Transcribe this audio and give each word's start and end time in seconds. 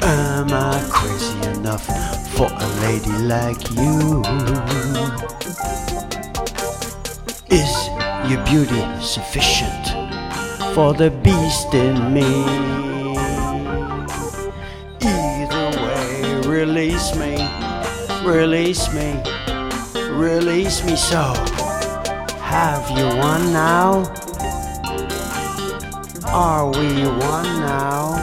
Am 0.00 0.52
I 0.52 0.86
crazy 0.90 1.58
enough 1.58 1.86
for 2.34 2.48
a 2.50 2.68
lady 2.80 3.10
like 3.24 3.70
you? 3.72 4.22
Is 7.50 7.88
your 8.30 8.42
beauty 8.44 8.82
sufficient 9.00 9.86
for 10.74 10.94
the 10.94 11.10
beast 11.22 11.74
in 11.74 12.12
me? 12.12 12.44
Either 15.02 15.70
way, 15.82 16.40
release 16.46 17.14
me, 17.14 17.36
release 18.24 18.92
me, 18.92 19.22
release 20.16 20.84
me 20.84 20.96
so. 20.96 21.57
Have 22.48 22.90
you 22.96 23.06
one 23.18 23.52
now? 23.52 24.04
Are 26.28 26.66
we 26.66 27.06
one 27.06 27.60
now? 27.60 28.16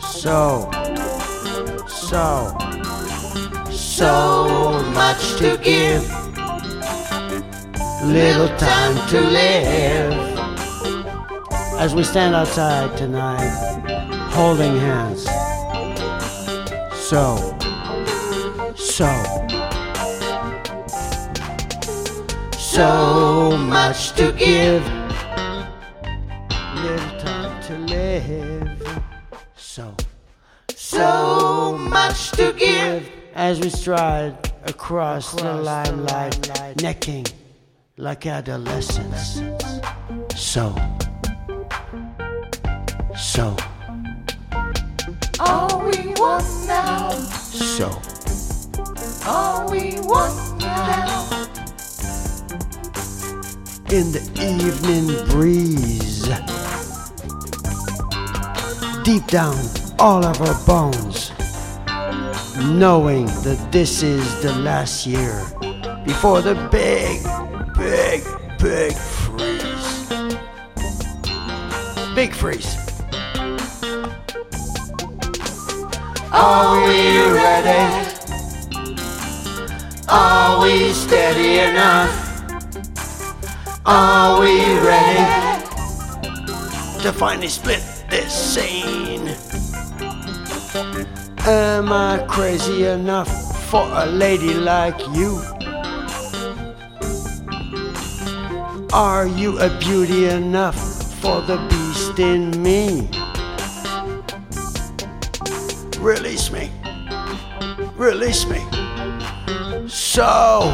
So, 0.00 0.70
so, 1.86 2.56
so 3.70 4.82
much 4.94 5.36
to 5.36 5.58
give, 5.62 6.02
little 8.06 8.48
time 8.56 9.08
to 9.10 9.20
live. 9.20 10.12
As 11.78 11.94
we 11.94 12.02
stand 12.02 12.34
outside 12.34 12.96
tonight, 12.96 13.50
holding 14.30 14.78
hands. 14.78 15.24
So, 16.96 17.36
so, 18.74 19.08
so 22.72 23.54
much 23.58 24.12
to 24.12 24.32
give, 24.32 24.82
little 26.74 27.18
time 27.20 27.62
to 27.64 27.76
live. 27.80 29.02
So, 29.54 29.94
so 30.74 31.76
much 31.78 32.30
to 32.30 32.54
give 32.54 33.10
as 33.34 33.60
we 33.60 33.68
stride 33.68 34.34
across, 34.64 35.34
the 35.34 35.52
limelight, 35.52 36.50
necking 36.80 37.26
like 37.98 38.24
adolescents. 38.26 39.42
So, 40.34 40.74
so, 43.14 43.54
All 45.40 45.78
we 45.90 46.08
want 46.16 46.46
now, 46.66 47.10
so, 47.10 47.90
all 49.26 49.70
we 49.70 50.00
want 50.00 50.58
now. 50.58 51.41
In 53.92 54.10
the 54.10 54.22
evening 54.40 55.06
breeze, 55.28 56.22
deep 59.04 59.26
down 59.26 59.54
all 59.98 60.24
of 60.24 60.40
our 60.40 60.66
bones, 60.66 61.30
knowing 62.70 63.26
that 63.44 63.68
this 63.70 64.02
is 64.02 64.42
the 64.42 64.50
last 64.60 65.06
year 65.06 65.44
before 66.06 66.40
the 66.40 66.54
big, 66.70 67.20
big, 67.76 68.24
big 68.58 68.94
freeze. 68.94 70.08
Big 72.14 72.32
freeze. 72.32 72.74
Are 76.32 76.80
we 76.86 77.30
ready? 77.34 78.08
Are 80.08 80.62
we 80.62 80.94
steady 80.94 81.58
enough? 81.58 82.21
Are 83.84 84.40
we 84.40 84.60
ready 84.78 85.64
to 87.02 87.12
finally 87.12 87.48
split 87.48 87.82
this 88.08 88.32
scene? 88.32 89.26
Am 91.44 91.92
I 91.92 92.24
crazy 92.28 92.84
enough 92.84 93.28
for 93.68 93.82
a 93.92 94.06
lady 94.06 94.54
like 94.54 95.00
you? 95.16 95.42
Are 98.92 99.26
you 99.26 99.58
a 99.58 99.76
beauty 99.80 100.28
enough 100.28 100.78
for 101.20 101.40
the 101.40 101.56
beast 101.68 102.20
in 102.20 102.62
me? 102.62 103.10
Release 105.98 106.52
me. 106.52 106.70
Release 107.96 108.46
me. 108.46 108.60
So, 109.88 110.70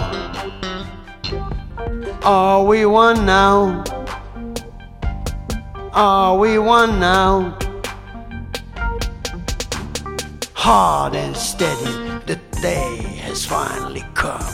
are 2.28 2.62
we 2.62 2.84
one 2.84 3.24
now? 3.24 3.82
Are 5.94 6.36
we 6.36 6.58
one 6.58 7.00
now? 7.00 7.56
Hard 10.52 11.14
and 11.14 11.34
steady, 11.34 11.94
the 12.26 12.38
day 12.60 12.96
has 13.22 13.46
finally 13.46 14.04
come. 14.12 14.44